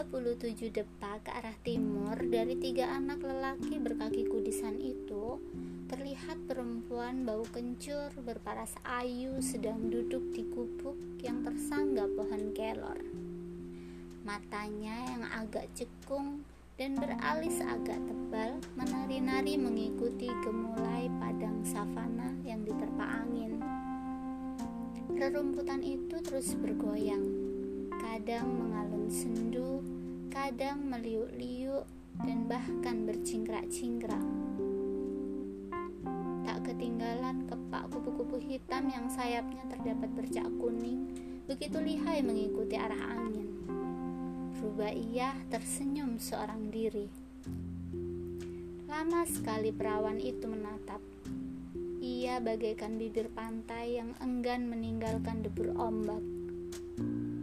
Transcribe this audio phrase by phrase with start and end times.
[0.00, 5.36] 37 depa ke arah timur dari tiga anak lelaki berkaki kudisan itu,
[5.92, 12.96] terlihat perempuan bau kencur berparas ayu sedang duduk di gubuk yang tersanggah pohon kelor.
[14.24, 16.48] Matanya yang agak cekung
[16.80, 23.60] dan beralis agak tebal menari-nari mengikuti gemulai padang savana yang diterpa angin.
[25.12, 27.50] Rerumputan itu terus bergoyang
[28.00, 29.84] kadang mengalun sendu,
[30.30, 31.84] kadang meliuk-liuk,
[32.22, 34.22] dan bahkan bercingkrak-cingkrak.
[36.46, 41.10] Tak ketinggalan kepak kupu-kupu hitam yang sayapnya terdapat bercak kuning,
[41.50, 43.50] begitu lihai mengikuti arah angin.
[44.62, 47.10] Rubaiyah tersenyum seorang diri.
[48.86, 51.02] Lama sekali perawan itu menatap.
[52.00, 56.22] Ia bagaikan bibir pantai yang enggan meninggalkan debur ombak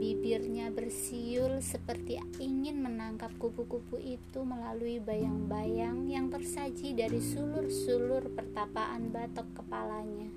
[0.00, 9.44] Bibirnya bersiul seperti ingin menangkap kupu-kupu itu melalui bayang-bayang yang tersaji dari sulur-sulur pertapaan batok
[9.60, 10.32] kepalanya.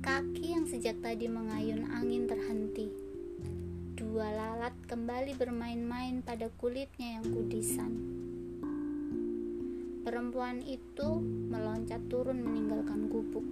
[0.00, 2.88] Kaki yang sejak tadi mengayun angin terhenti.
[4.00, 7.92] Dua lalat kembali bermain-main pada kulitnya yang kudisan.
[10.00, 11.20] Perempuan itu
[11.52, 13.44] meloncat turun meninggalkan gubuk.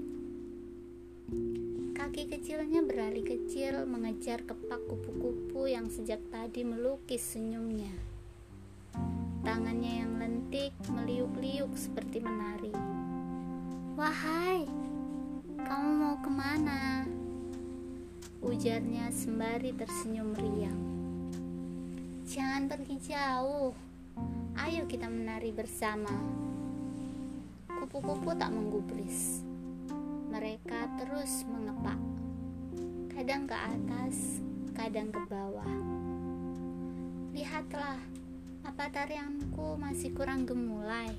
[1.29, 7.93] Kaki kecilnya berlari kecil mengejar kepak kupu-kupu yang sejak tadi melukis senyumnya.
[9.45, 12.73] Tangannya yang lentik meliuk-liuk seperti menari.
[14.01, 14.65] Wahai,
[15.61, 17.05] kamu mau ke mana?
[18.41, 20.81] Ujarnya sembari tersenyum riang.
[22.25, 23.77] Jangan pergi jauh.
[24.57, 26.17] Ayo kita menari bersama.
[27.69, 29.48] Kupu-kupu tak menggubris
[30.39, 31.99] mereka terus mengepak,
[33.11, 34.39] kadang ke atas,
[34.71, 35.67] kadang ke bawah.
[37.35, 37.99] Lihatlah,
[38.63, 41.11] apa tarianku masih kurang gemulai?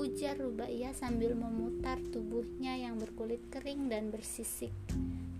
[0.00, 4.72] Ujar Rubaiyah sambil memutar tubuhnya yang berkulit kering dan bersisik.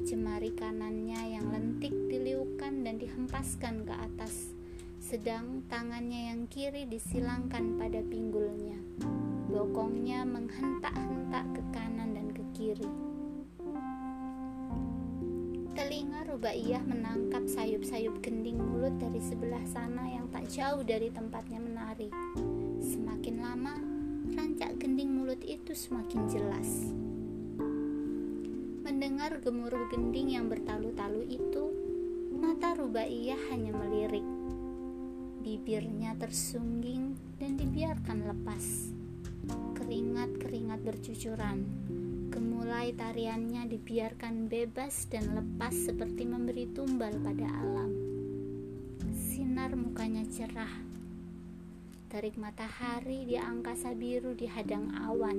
[0.04, 4.52] Jemari kanannya yang lentik diliukan dan dihempaskan ke atas,
[5.00, 8.76] sedang tangannya yang kiri disilangkan pada pinggulnya.
[9.48, 11.93] Bokongnya menghentak-hentak ke kanan
[12.64, 12.88] kiri.
[15.76, 22.08] Telinga Rubaiyah menangkap sayup-sayup gending mulut dari sebelah sana yang tak jauh dari tempatnya menari.
[22.80, 23.76] Semakin lama,
[24.32, 26.88] rancak gending mulut itu semakin jelas.
[28.80, 31.68] Mendengar gemuruh gending yang bertalu-talu itu,
[32.32, 34.24] mata Rubaiyah hanya melirik.
[35.44, 38.88] Bibirnya tersungging dan dibiarkan lepas.
[39.76, 41.68] Keringat-keringat bercucuran.
[42.34, 47.94] Gemulai tariannya dibiarkan bebas dan lepas seperti memberi tumbal pada alam.
[49.14, 50.82] Sinar mukanya cerah.
[52.10, 55.38] Tarik matahari di angkasa biru di hadang awan.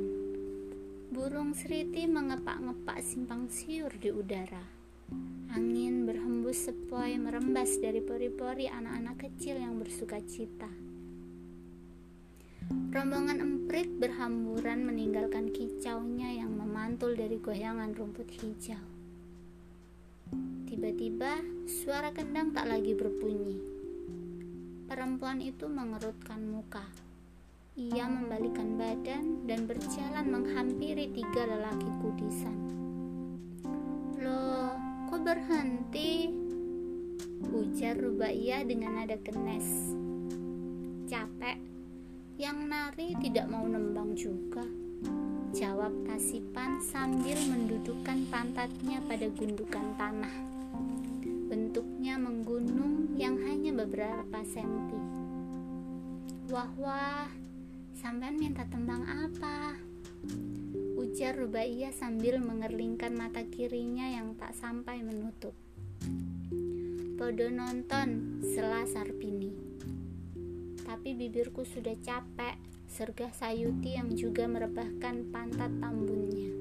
[1.11, 4.63] Burung seriti mengepak-ngepak simpang siur di udara.
[5.51, 10.84] Angin berhembus sepoi merembas dari pori-pori anak-anak kecil yang bersuka cita.
[12.66, 18.81] Rombongan emprit berhamburan meninggalkan kicaunya yang memantul dari goyangan rumput hijau.
[20.66, 23.62] Tiba-tiba suara kendang tak lagi berbunyi.
[24.90, 26.90] Perempuan itu mengerutkan muka.
[27.78, 32.58] Ia membalikan badan dan berjalan menghampiri tiga lelaki kudisan.
[34.18, 34.74] Loh,
[35.14, 36.34] kok berhenti?
[37.46, 39.94] Ujar Rubaiyah dengan nada kenes.
[41.06, 41.75] Capek,
[42.35, 44.63] yang nari tidak mau nembang juga.
[45.56, 50.35] Jawab Tasipan sambil mendudukkan pantatnya pada gundukan tanah.
[51.47, 55.00] Bentuknya menggunung yang hanya beberapa senti.
[56.52, 57.32] Wah wah,
[57.96, 59.79] sampean minta tembang apa?
[60.99, 65.55] Ujar Rubaiyah sambil mengerlingkan mata kirinya yang tak sampai menutup.
[67.16, 69.74] Podo nonton, selasar Sarpini
[70.85, 72.55] tapi bibirku sudah capek,
[72.85, 76.53] sergah Sayuti yang juga merebahkan pantat tambunnya.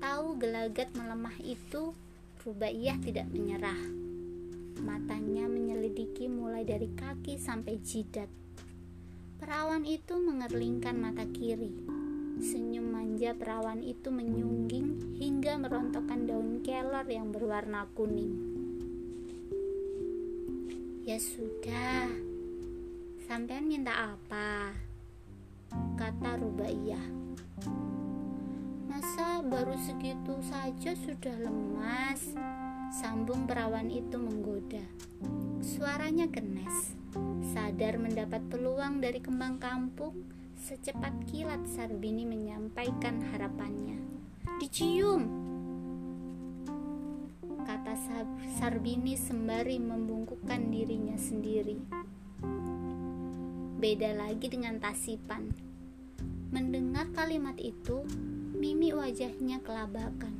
[0.00, 1.92] Tahu gelagat melemah itu,
[2.46, 3.80] Rubaiyah tidak menyerah.
[4.78, 8.30] Matanya menyelidiki mulai dari kaki sampai jidat.
[9.42, 11.74] Perawan itu mengerlingkan mata kiri.
[12.38, 18.36] Senyum manja perawan itu menyungging hingga merontokkan daun kelor yang berwarna kuning.
[21.02, 22.12] Ya sudah,
[23.26, 24.70] Sampean minta apa?
[25.98, 27.06] Kata Rubaiyah.
[28.86, 32.22] Masa baru segitu saja sudah lemas?
[32.94, 34.86] Sambung perawan itu menggoda.
[35.58, 36.94] Suaranya kenes.
[37.50, 44.06] Sadar mendapat peluang dari kembang kampung, secepat kilat Sarbini menyampaikan harapannya.
[44.62, 45.26] Dicium!
[47.66, 47.98] Kata
[48.54, 52.05] Sarbini sembari membungkukkan dirinya sendiri.
[53.76, 55.52] Beda lagi dengan Tasipan.
[56.48, 58.08] Mendengar kalimat itu,
[58.56, 60.32] Mimi wajahnya kelabakan.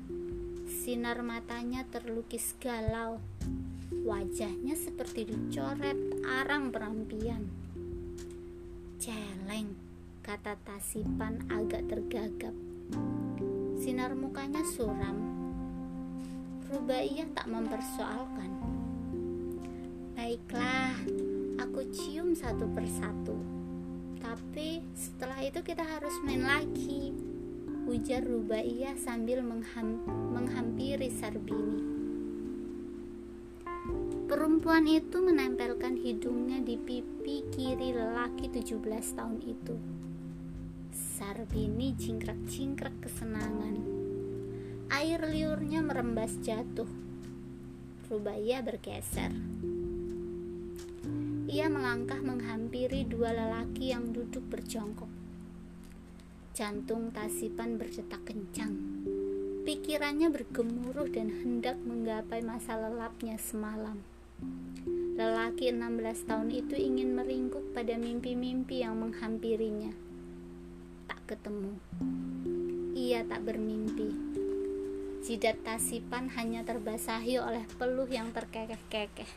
[0.65, 3.21] Sinar matanya terlukis galau
[4.06, 7.47] Wajahnya seperti dicoret arang perampian.
[9.03, 9.75] Celeng,
[10.23, 12.55] kata Tasipan agak tergagap.
[13.79, 15.19] Sinar mukanya suram.
[16.67, 18.50] Rubaiyah tak mempersoalkan.
[20.15, 20.94] Baiklah,
[21.56, 23.37] aku cium satu persatu.
[24.20, 27.12] Tapi setelah itu kita harus main lagi.
[27.87, 30.03] Ujar Rubaiyah sambil mengham
[30.35, 31.81] menghampiri Sarbini.
[34.26, 38.82] Perempuan itu menempelkan hidungnya di pipi kiri lelaki 17
[39.14, 39.76] tahun itu.
[40.91, 43.79] Sarbini cingkrak-cingkrak kesenangan.
[44.91, 46.91] Air liurnya merembas jatuh.
[48.11, 49.31] Rubaya bergeser.
[51.46, 55.06] Ia melangkah menghampiri dua lelaki yang duduk berjongkok.
[56.58, 58.75] Jantung Tasipan berdetak kencang.
[59.62, 64.02] Pikirannya bergemuruh dan hendak menggapai masa lelapnya semalam.
[65.14, 69.94] Lelaki 16 tahun itu ingin meringkuk pada mimpi-mimpi yang menghampirinya.
[71.06, 71.78] Tak ketemu.
[72.98, 74.10] Ia tak bermimpi.
[75.22, 79.31] Jidat tasipan hanya terbasahi oleh peluh yang terkekeh-kekeh.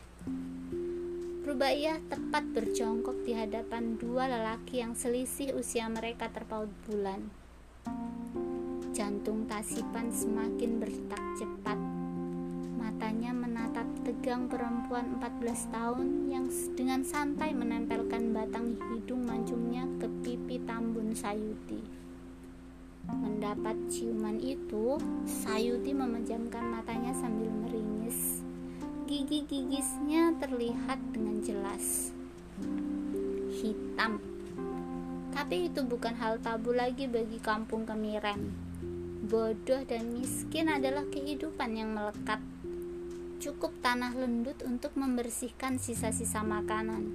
[1.50, 7.26] Rubaiyah tepat berjongkok di hadapan dua lelaki yang selisih usia mereka terpaut bulan.
[8.94, 11.74] Jantung tasipan semakin berdetak cepat
[12.78, 16.46] matanya menatap tegang perempuan 14 tahun yang
[16.78, 21.82] dengan santai menempelkan batang hidung mancungnya ke pipi Tambun Sayuti.
[23.10, 28.46] Mendapat ciuman itu, Sayuti memejamkan matanya sambil meringis.
[29.10, 32.14] Gigi-gigisnya terlihat dengan jelas.
[33.50, 34.22] Hitam.
[35.34, 38.54] Tapi itu bukan hal tabu lagi bagi kampung Kemiren.
[39.26, 42.38] Bodoh dan miskin adalah kehidupan yang melekat
[43.42, 47.10] Cukup tanah lendut untuk membersihkan sisa-sisa makanan.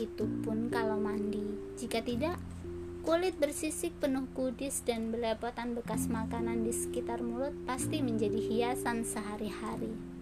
[0.00, 1.44] Itu pun kalau mandi.
[1.76, 2.40] Jika tidak,
[3.04, 10.13] kulit bersisik penuh kudis dan belepotan bekas makanan di sekitar mulut pasti menjadi hiasan sehari-hari.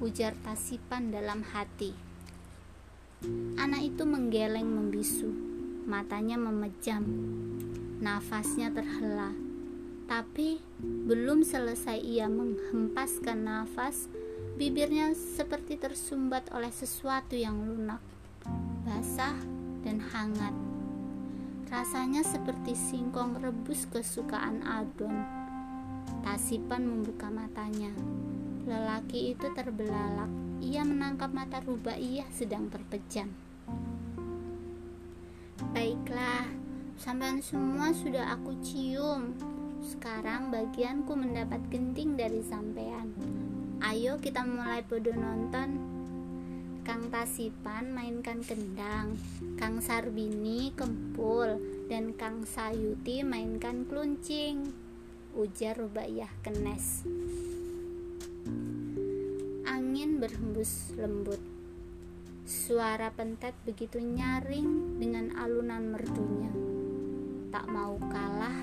[0.00, 1.92] Ujar Tasipan dalam hati.
[3.60, 5.28] Anak itu menggeleng membisu,
[5.84, 7.04] matanya memejam,
[8.00, 9.36] Nafasnya terhela,
[10.08, 14.08] tapi belum selesai ia menghempaskan nafas,
[14.56, 18.00] bibirnya seperti tersumbat oleh sesuatu yang lunak,
[18.88, 19.36] basah
[19.84, 20.56] dan hangat.
[21.68, 25.20] Rasanya seperti singkong rebus kesukaan Adon.
[26.24, 27.92] Tasipan membuka matanya.
[28.70, 30.30] Lelaki itu terbelalak.
[30.62, 33.26] Ia menangkap mata Rubaiyah sedang terpejam.
[35.74, 36.46] Baiklah,
[37.00, 39.32] Sampean semua sudah aku cium.
[39.80, 43.10] Sekarang bagianku mendapat genting dari sampean.
[43.80, 45.80] Ayo kita mulai podo nonton.
[46.84, 49.16] Kang Tasipan mainkan kendang,
[49.56, 51.56] Kang Sarbini kempul,
[51.88, 54.68] dan Kang Sayuti mainkan kluncing.
[55.32, 57.08] Ujar Rubaiyah kenes.
[60.20, 61.40] Berhembus lembut.
[62.44, 66.52] Suara pentet begitu nyaring dengan alunan merdunya
[67.50, 68.62] tak mau kalah,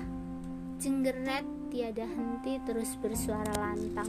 [0.80, 4.08] jenggeret tiada henti terus bersuara lantang.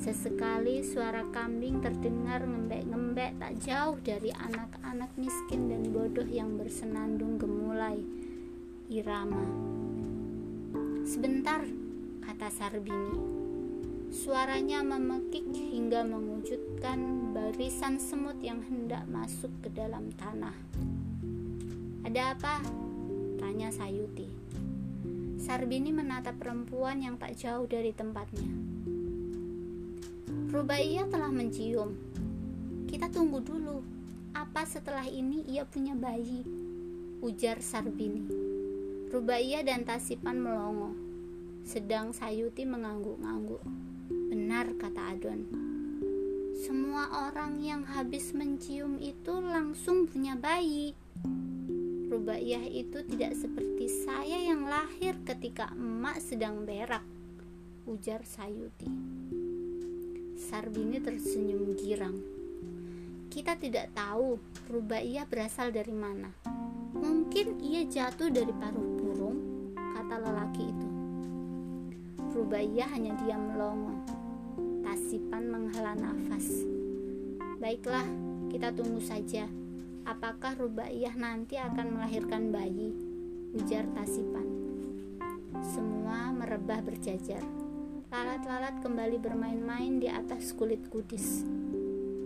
[0.00, 8.00] Sesekali suara kambing terdengar ngembek-ngembek tak jauh dari anak-anak miskin dan bodoh yang bersenandung gemulai
[8.88, 9.44] irama.
[11.04, 11.64] Sebentar,
[12.24, 13.39] kata Sarbini.
[14.10, 20.50] Suaranya memekik hingga mewujudkan barisan semut yang hendak masuk ke dalam tanah.
[22.02, 22.58] Ada apa?
[23.38, 24.26] tanya Sayuti.
[25.38, 28.50] Sarbini menatap perempuan yang tak jauh dari tempatnya.
[30.50, 31.94] Rubaiyah telah mencium.
[32.90, 33.78] Kita tunggu dulu.
[34.34, 36.42] Apa setelah ini ia punya bayi?
[37.22, 38.26] Ujar Sarbini.
[39.14, 41.09] Rubaiyah dan Tasipan melongo.
[41.70, 43.62] Sedang Sayuti mengangguk-angguk.
[44.10, 45.46] Benar kata Adon.
[46.66, 50.98] Semua orang yang habis mencium itu langsung punya bayi.
[52.10, 57.06] Rubaiyah itu tidak seperti saya yang lahir ketika emak sedang berak,
[57.86, 58.90] ujar Sayuti.
[60.42, 62.18] Sarbini tersenyum girang.
[63.30, 66.34] Kita tidak tahu Rubaiyah berasal dari mana.
[66.98, 69.38] Mungkin ia jatuh dari paruh burung,
[69.78, 70.79] kata lelaki itu.
[72.40, 74.00] Rubaiyah hanya diam melongo.
[74.80, 76.64] Tasipan menghela nafas.
[77.60, 78.08] Baiklah,
[78.48, 79.44] kita tunggu saja
[80.08, 82.96] Apakah Rubaiyah nanti akan melahirkan bayi?
[83.52, 84.48] Ujar Tasipan.
[85.60, 87.44] Semua merebah berjajar.
[88.08, 91.44] Lalat-lalat kembali bermain-main di atas kulit kudis.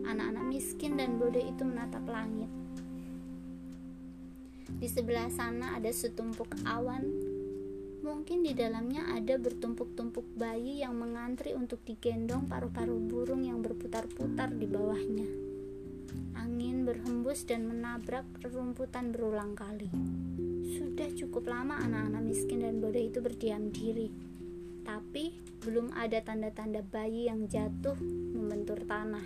[0.06, 2.48] Anak-anak miskin dan bodoh itu menatap langit.
[4.78, 7.33] Di sebelah sana ada setumpuk awan.
[8.04, 14.68] Mungkin di dalamnya ada bertumpuk-tumpuk bayi yang mengantri untuk digendong paruh-paruh burung yang berputar-putar di
[14.68, 15.44] bawahnya
[16.44, 19.88] angin berhembus dan menabrak rerumputan berulang kali.
[20.76, 24.12] Sudah cukup lama anak-anak miskin dan bodoh itu berdiam diri,
[24.84, 25.32] tapi
[25.64, 27.96] belum ada tanda-tanda bayi yang jatuh
[28.36, 29.24] membentur tanah.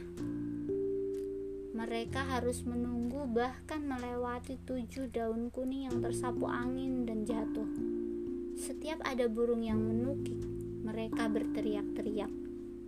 [1.74, 7.87] Mereka harus menunggu bahkan melewati tujuh daun kuning yang tersapu angin dan jatuh.
[8.58, 10.34] Setiap ada burung yang menukik,
[10.82, 12.32] mereka berteriak-teriak,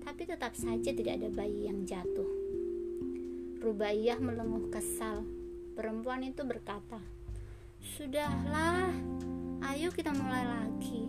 [0.03, 2.27] tapi tetap saja tidak ada bayi yang jatuh.
[3.63, 5.23] Rubaiyah melenguh kesal.
[5.79, 6.99] Perempuan itu berkata,
[7.79, 8.91] "Sudahlah,
[9.71, 11.07] ayo kita mulai lagi.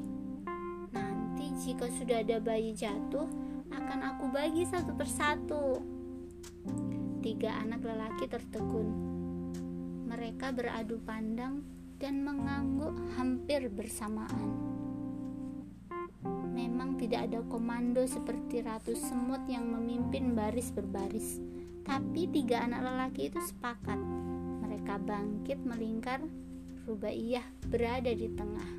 [0.93, 3.25] Nanti jika sudah ada bayi jatuh,
[3.73, 5.81] akan aku bagi satu persatu."
[7.25, 8.93] Tiga anak lelaki tertegun.
[10.05, 14.49] Mereka beradu pandang dan mengangguk hampir bersamaan.
[16.51, 21.39] Memang tidak ada komando seperti ratu semut yang memimpin baris berbaris
[21.81, 23.97] tapi tiga anak lelaki itu sepakat.
[24.61, 26.21] Mereka bangkit melingkar,
[26.85, 28.69] Rubaiyah berada di tengah.